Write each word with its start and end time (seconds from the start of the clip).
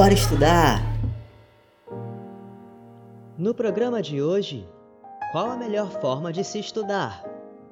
Bora 0.00 0.14
estudar! 0.14 0.82
No 3.36 3.52
programa 3.52 4.00
de 4.00 4.22
hoje, 4.22 4.66
qual 5.30 5.50
a 5.50 5.58
melhor 5.58 5.90
forma 6.00 6.32
de 6.32 6.42
se 6.42 6.58
estudar? 6.58 7.22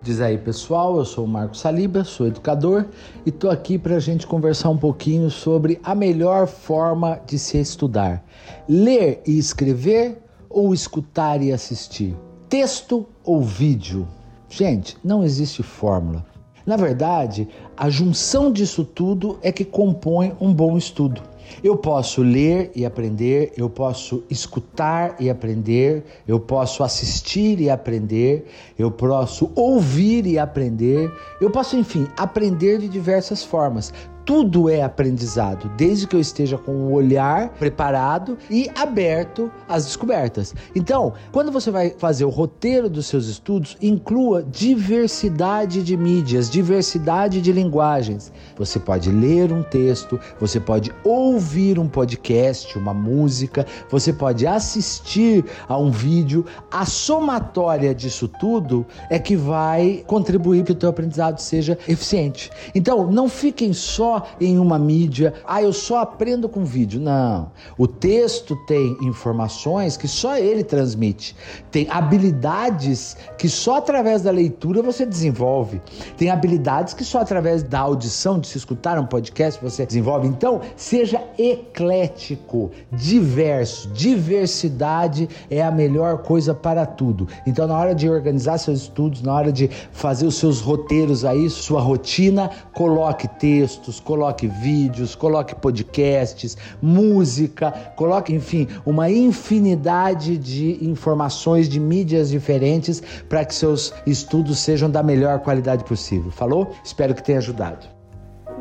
Diz 0.02 0.20
aí 0.20 0.36
pessoal, 0.36 0.98
eu 0.98 1.06
sou 1.06 1.24
o 1.24 1.26
Marco 1.26 1.56
Saliba, 1.56 2.04
sou 2.04 2.26
educador 2.26 2.84
e 3.24 3.30
tô 3.30 3.48
aqui 3.48 3.78
para 3.78 3.96
a 3.96 3.98
gente 3.98 4.26
conversar 4.26 4.68
um 4.68 4.76
pouquinho 4.76 5.30
sobre 5.30 5.80
a 5.82 5.94
melhor 5.94 6.46
forma 6.46 7.18
de 7.26 7.38
se 7.38 7.58
estudar: 7.58 8.22
ler 8.68 9.22
e 9.26 9.38
escrever 9.38 10.22
ou 10.50 10.74
escutar 10.74 11.42
e 11.42 11.50
assistir, 11.50 12.14
texto 12.46 13.06
ou 13.24 13.40
vídeo. 13.40 14.06
Gente, 14.50 14.98
não 15.02 15.24
existe 15.24 15.62
fórmula. 15.62 16.26
Na 16.66 16.76
verdade, 16.76 17.48
a 17.74 17.88
junção 17.88 18.52
disso 18.52 18.84
tudo 18.84 19.38
é 19.40 19.50
que 19.50 19.64
compõe 19.64 20.36
um 20.38 20.52
bom 20.52 20.76
estudo. 20.76 21.22
Eu 21.62 21.76
posso 21.76 22.22
ler 22.22 22.70
e 22.74 22.84
aprender, 22.84 23.52
eu 23.56 23.68
posso 23.68 24.22
escutar 24.30 25.16
e 25.18 25.28
aprender, 25.30 26.04
eu 26.26 26.38
posso 26.38 26.82
assistir 26.82 27.60
e 27.60 27.70
aprender, 27.70 28.46
eu 28.78 28.90
posso 28.90 29.50
ouvir 29.54 30.26
e 30.26 30.38
aprender, 30.38 31.12
eu 31.40 31.50
posso, 31.50 31.76
enfim, 31.76 32.06
aprender 32.16 32.78
de 32.78 32.88
diversas 32.88 33.42
formas 33.42 33.92
tudo 34.28 34.68
é 34.68 34.82
aprendizado, 34.82 35.70
desde 35.74 36.06
que 36.06 36.14
eu 36.14 36.20
esteja 36.20 36.58
com 36.58 36.72
o 36.72 36.92
olhar 36.92 37.48
preparado 37.58 38.36
e 38.50 38.70
aberto 38.76 39.50
às 39.66 39.86
descobertas. 39.86 40.54
Então, 40.76 41.14
quando 41.32 41.50
você 41.50 41.70
vai 41.70 41.94
fazer 41.96 42.26
o 42.26 42.28
roteiro 42.28 42.90
dos 42.90 43.06
seus 43.06 43.26
estudos, 43.26 43.78
inclua 43.80 44.42
diversidade 44.42 45.82
de 45.82 45.96
mídias, 45.96 46.50
diversidade 46.50 47.40
de 47.40 47.50
linguagens. 47.50 48.30
Você 48.58 48.78
pode 48.78 49.10
ler 49.10 49.50
um 49.50 49.62
texto, 49.62 50.20
você 50.38 50.60
pode 50.60 50.92
ouvir 51.02 51.37
um 51.78 51.88
podcast, 51.88 52.78
uma 52.78 52.92
música, 52.92 53.66
você 53.90 54.12
pode 54.12 54.46
assistir 54.46 55.44
a 55.68 55.76
um 55.76 55.90
vídeo. 55.90 56.44
A 56.70 56.84
somatória 56.84 57.94
disso 57.94 58.28
tudo 58.28 58.84
é 59.08 59.18
que 59.18 59.36
vai 59.36 60.04
contribuir 60.06 60.58
para 60.58 60.64
que 60.64 60.72
o 60.72 60.74
teu 60.74 60.88
aprendizado 60.88 61.38
seja 61.38 61.78
eficiente. 61.86 62.50
Então, 62.74 63.10
não 63.10 63.28
fiquem 63.28 63.72
só 63.72 64.26
em 64.40 64.58
uma 64.58 64.78
mídia, 64.78 65.34
ah, 65.46 65.62
eu 65.62 65.72
só 65.72 66.00
aprendo 66.00 66.48
com 66.48 66.64
vídeo. 66.64 67.00
Não. 67.00 67.50
O 67.76 67.86
texto 67.86 68.56
tem 68.66 68.96
informações 69.02 69.96
que 69.96 70.08
só 70.08 70.36
ele 70.36 70.64
transmite. 70.64 71.36
Tem 71.70 71.86
habilidades 71.90 73.16
que 73.36 73.48
só 73.48 73.76
através 73.76 74.22
da 74.22 74.30
leitura 74.30 74.82
você 74.82 75.06
desenvolve. 75.06 75.80
Tem 76.16 76.30
habilidades 76.30 76.94
que 76.94 77.04
só 77.04 77.20
através 77.20 77.62
da 77.62 77.80
audição, 77.80 78.38
de 78.38 78.48
se 78.48 78.58
escutar 78.58 78.98
um 78.98 79.06
podcast, 79.06 79.62
você 79.62 79.86
desenvolve. 79.86 80.26
Então, 80.26 80.60
seja 80.76 81.22
eclético, 81.36 82.70
diverso. 82.92 83.88
Diversidade 83.88 85.28
é 85.50 85.62
a 85.62 85.70
melhor 85.70 86.18
coisa 86.18 86.54
para 86.54 86.86
tudo. 86.86 87.28
Então, 87.46 87.66
na 87.66 87.76
hora 87.76 87.94
de 87.94 88.08
organizar 88.08 88.58
seus 88.58 88.82
estudos, 88.82 89.22
na 89.22 89.34
hora 89.34 89.52
de 89.52 89.68
fazer 89.92 90.26
os 90.26 90.36
seus 90.36 90.60
roteiros 90.60 91.24
aí, 91.24 91.50
sua 91.50 91.80
rotina, 91.80 92.50
coloque 92.72 93.26
textos, 93.26 94.00
coloque 94.00 94.46
vídeos, 94.46 95.14
coloque 95.14 95.54
podcasts, 95.54 96.56
música, 96.80 97.72
coloque, 97.96 98.34
enfim, 98.34 98.68
uma 98.86 99.10
infinidade 99.10 100.38
de 100.38 100.78
informações 100.84 101.68
de 101.68 101.80
mídias 101.80 102.30
diferentes 102.30 103.02
para 103.28 103.44
que 103.44 103.54
seus 103.54 103.92
estudos 104.06 104.58
sejam 104.58 104.90
da 104.90 105.02
melhor 105.02 105.40
qualidade 105.40 105.84
possível. 105.84 106.30
Falou? 106.30 106.70
Espero 106.84 107.14
que 107.14 107.22
tenha 107.22 107.38
ajudado. 107.38 107.86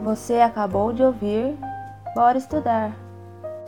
Você 0.03 0.35
acabou 0.35 0.93
de 0.93 1.03
ouvir 1.03 1.55
Bora 2.17 2.39
Estudar. 2.39 2.97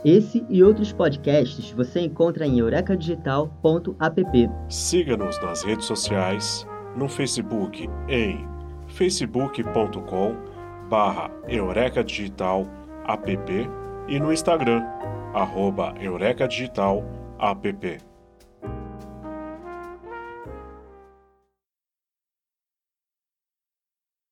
Esse 0.04 0.44
e 0.48 0.60
outros 0.64 0.92
podcasts 0.92 1.70
você 1.70 2.00
encontra 2.00 2.44
em 2.44 2.58
eurecadigital.app. 2.58 4.50
Siga-nos 4.68 5.40
nas 5.40 5.62
redes 5.62 5.84
sociais, 5.84 6.66
no 6.96 7.08
Facebook 7.08 7.88
em 8.08 8.44
facebook.com 8.88 10.34
barra 10.88 11.30
Eureka 11.46 12.02
Digital 12.02 12.66
app 13.06 13.30
e 14.08 14.18
no 14.18 14.32
Instagram, 14.32 14.82
arroba 15.32 15.94
Eureka 16.00 16.48
Digital 16.48 17.04
app. 17.38 18.09